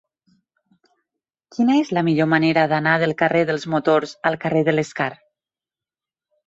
[1.55, 5.13] Quina és la millor manera d'anar del carrer dels Motors al carrer de l'Escar?